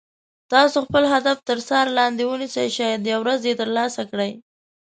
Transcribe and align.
تاسو 0.51 0.77
خپل 0.87 1.03
هدف 1.13 1.37
تر 1.49 1.59
څار 1.67 1.85
لاندې 1.97 2.23
ونیسئ 2.27 2.67
شاید 2.77 3.01
یوه 3.11 3.21
ورځ 3.23 3.41
یې 3.47 3.53
تر 3.61 3.69
لاسه 3.77 4.01
کړئ. 4.11 4.31